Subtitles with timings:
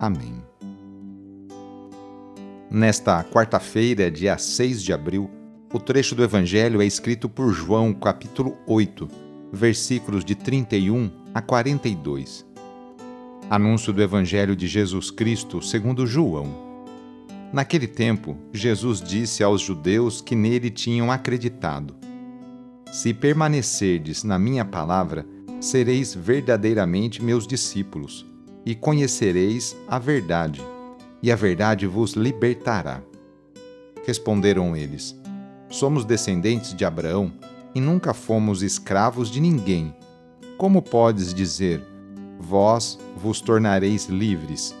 [0.00, 0.42] Amém.
[2.70, 5.30] Nesta quarta-feira, dia 6 de abril,
[5.74, 9.06] o trecho do Evangelho é escrito por João, capítulo 8,
[9.52, 12.46] versículos de 31 a 42.
[13.50, 16.70] Anúncio do Evangelho de Jesus Cristo segundo João.
[17.52, 21.94] Naquele tempo, Jesus disse aos judeus que nele tinham acreditado:
[22.90, 25.26] Se permanecerdes na minha palavra,
[25.60, 28.30] sereis verdadeiramente meus discípulos
[28.64, 30.62] e conhecereis a verdade,
[31.22, 33.02] e a verdade vos libertará.
[34.06, 35.18] Responderam eles:
[35.68, 37.32] Somos descendentes de Abraão
[37.74, 39.94] e nunca fomos escravos de ninguém.
[40.58, 41.82] Como podes dizer,
[42.38, 44.74] vós vos tornareis livres?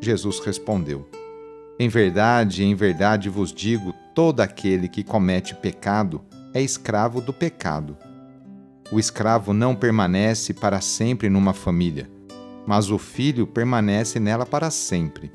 [0.00, 1.08] Jesus respondeu:
[1.78, 6.20] Em verdade, em verdade vos digo: todo aquele que comete pecado
[6.52, 7.96] é escravo do pecado.
[8.90, 12.10] O escravo não permanece para sempre numa família
[12.66, 15.30] mas o Filho permanece nela para sempre.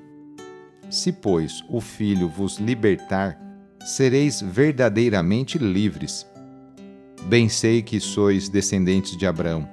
[0.90, 3.38] Se, pois, o Filho vos libertar,
[3.86, 6.26] sereis verdadeiramente livres.
[7.24, 9.68] Bem sei que sois descendentes de Abraão.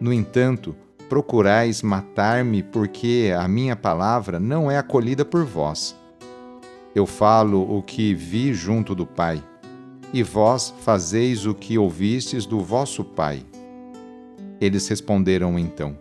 [0.00, 0.74] No entanto,
[1.08, 5.96] procurais matar-me porque a minha palavra não é acolhida por vós.
[6.94, 9.42] Eu falo o que vi junto do Pai,
[10.12, 13.44] e vós fazeis o que ouvistes do vosso Pai.
[14.60, 15.96] Eles responderam então: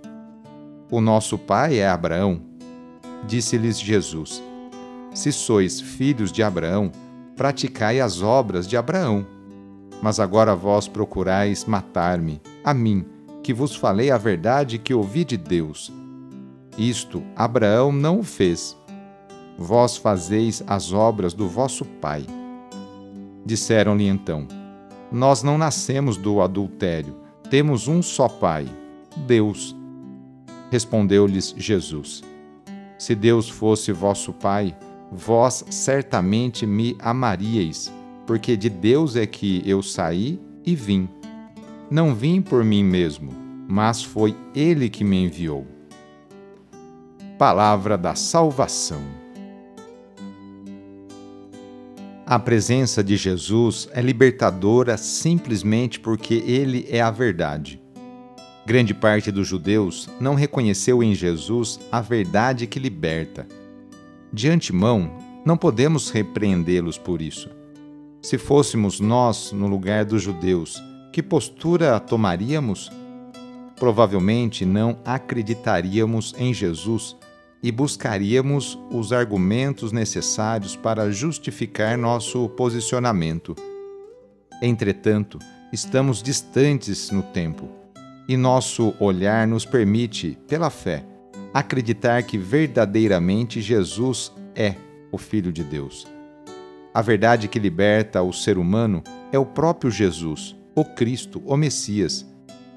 [0.92, 2.42] o nosso pai é Abraão.
[3.26, 4.44] Disse-lhes Jesus:
[5.14, 6.92] Se sois filhos de Abraão,
[7.38, 9.26] praticai as obras de Abraão.
[10.02, 13.06] Mas agora vós procurais matar-me, a mim,
[13.42, 15.92] que vos falei a verdade que ouvi de Deus.
[16.78, 18.76] Isto Abraão não o fez.
[19.58, 22.26] Vós fazeis as obras do vosso pai.
[23.46, 24.46] Disseram-lhe então:
[25.12, 27.16] Nós não nascemos do adultério,
[27.50, 28.66] temos um só pai,
[29.26, 29.81] Deus.
[30.72, 32.24] Respondeu-lhes Jesus:
[32.98, 34.74] Se Deus fosse vosso Pai,
[35.12, 37.92] vós certamente me amaríeis,
[38.26, 41.10] porque de Deus é que eu saí e vim.
[41.90, 43.34] Não vim por mim mesmo,
[43.68, 45.68] mas foi Ele que me enviou.
[47.38, 49.02] Palavra da Salvação.
[52.26, 57.81] A presença de Jesus é libertadora simplesmente porque Ele é a verdade.
[58.64, 63.48] Grande parte dos judeus não reconheceu em Jesus a verdade que liberta.
[64.32, 67.50] De antemão, não podemos repreendê-los por isso.
[68.22, 72.92] Se fôssemos nós no lugar dos judeus, que postura tomaríamos?
[73.78, 77.18] Provavelmente não acreditaríamos em Jesus
[77.64, 83.56] e buscaríamos os argumentos necessários para justificar nosso posicionamento.
[84.62, 85.40] Entretanto,
[85.74, 87.81] estamos distantes no tempo
[88.28, 91.06] e nosso olhar nos permite, pela fé,
[91.54, 94.76] acreditar que verdadeiramente Jesus é
[95.12, 96.08] o Filho de Deus.
[96.94, 102.26] A verdade que liberta o ser humano é o próprio Jesus, o Cristo, o Messias,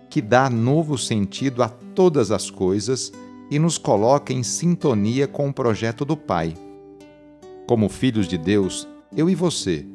[0.09, 3.13] que dá novo sentido a todas as coisas
[3.51, 6.55] e nos coloca em sintonia com o projeto do Pai.
[7.67, 9.87] Como filhos de Deus, eu e você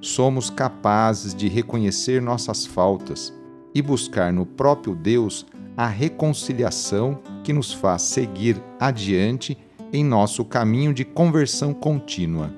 [0.00, 3.32] somos capazes de reconhecer nossas faltas
[3.78, 5.46] e buscar no próprio Deus
[5.76, 9.56] a reconciliação que nos faz seguir adiante
[9.92, 12.52] em nosso caminho de conversão contínua.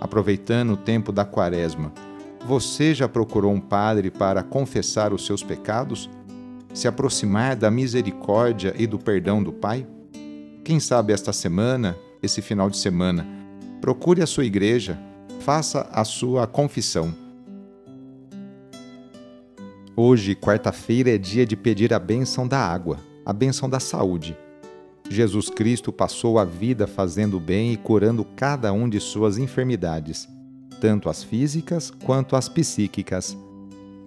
[0.00, 1.92] Aproveitando o tempo da Quaresma,
[2.44, 6.10] você já procurou um padre para confessar os seus pecados?
[6.74, 9.86] Se aproximar da misericórdia e do perdão do Pai?
[10.64, 13.24] Quem sabe esta semana, esse final de semana,
[13.80, 14.98] procure a sua igreja,
[15.38, 17.23] faça a sua confissão
[19.96, 24.36] Hoje, quarta-feira, é dia de pedir a bênção da água, a bênção da saúde.
[25.08, 30.28] Jesus Cristo passou a vida fazendo bem e curando cada um de suas enfermidades,
[30.80, 33.38] tanto as físicas quanto as psíquicas.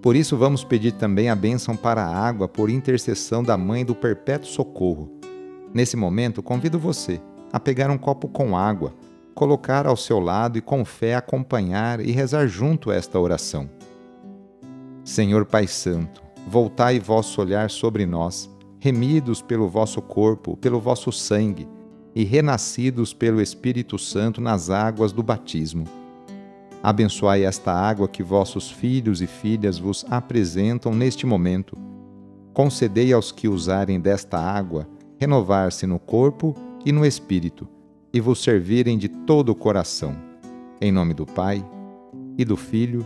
[0.01, 3.95] Por isso, vamos pedir também a bênção para a água por intercessão da Mãe do
[3.95, 5.09] Perpétuo Socorro.
[5.73, 7.21] Nesse momento, convido você
[7.53, 8.93] a pegar um copo com água,
[9.33, 13.76] colocar ao seu lado e com fé acompanhar e rezar junto esta oração.
[15.07, 21.65] Senhor Pai Santo, voltai vosso olhar sobre nós remidos pelo vosso corpo, pelo vosso sangue,
[22.13, 25.85] e renascidos pelo Espírito Santo nas águas do batismo.
[26.83, 31.77] Abençoai esta água que vossos filhos e filhas vos apresentam neste momento.
[32.53, 34.85] Concedei aos que usarem desta água
[35.17, 37.65] renovar-se no corpo e no espírito,
[38.13, 40.17] e vos servirem de todo o coração.
[40.81, 41.65] Em nome do Pai,
[42.37, 43.05] e do Filho,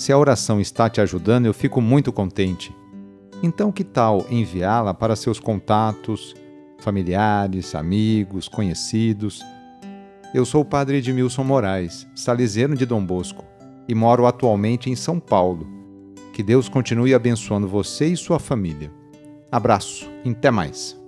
[0.00, 2.74] Se a oração está te ajudando, eu fico muito contente.
[3.42, 6.34] Então, que tal enviá-la para seus contatos?
[6.78, 9.44] familiares, amigos, conhecidos.
[10.32, 13.44] Eu sou o padre Edmilson Moraes, salesiano de Dom Bosco,
[13.86, 15.68] e moro atualmente em São Paulo.
[16.32, 18.90] Que Deus continue abençoando você e sua família.
[19.52, 20.98] Abraço, até mais.